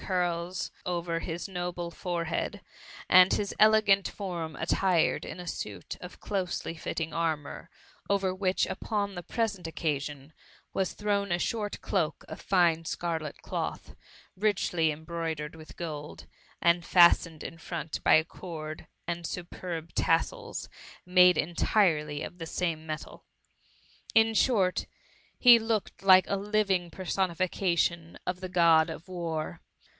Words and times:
273 0.01 0.19
curls 0.19 0.71
over 0.83 1.19
his 1.19 1.47
noble 1.47 1.89
forehead: 1.91 2.59
and 3.07 3.33
his 3.33 3.53
elegant 3.59 4.07
form 4.09 4.55
9ttired 4.55 5.23
in 5.23 5.39
a 5.39 5.45
suit 5.47 5.95
of 6.01 6.19
closely 6.19 6.73
fitting 6.75 7.13
armour, 7.13 7.69
over 8.09 8.33
which, 8.35 8.65
upon 8.65 9.13
the 9.15 9.21
present 9.23 9.67
occasion, 9.67 10.33
was 10.73 10.93
thrown 10.93 11.31
a 11.31 11.37
short 11.39 11.77
doak 11.83 12.25
of 12.27 12.41
fine 12.41 12.83
scarlet 12.83 13.41
cloth, 13.43 13.93
richly 14.35 14.91
embroidered 14.91 15.55
with 15.55 15.77
gold, 15.77 16.25
and 16.61 16.83
fastened 16.83 17.43
in 17.43 17.57
front 17.59 18.03
by 18.03 18.15
a 18.15 18.25
cord 18.25 18.87
and 19.07 19.25
superb 19.27 19.93
tassals, 19.93 20.67
made 21.05 21.37
entirely 21.37 22.21
of 22.23 22.37
the 22.39 22.47
same 22.47 22.85
metal. 22.87 23.23
In 24.15 24.33
short, 24.33 24.87
he 25.37 25.57
looked 25.59 26.01
a 26.03 26.35
living 26.35 26.89
per 26.89 27.05
sonification 27.05 28.17
of 28.25 28.41
the 28.41 28.49
Grod 28.49 28.89
of 28.89 29.07
War. 29.07 29.61